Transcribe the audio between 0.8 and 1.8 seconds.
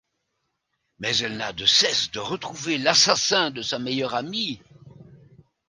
Mais elle n’a de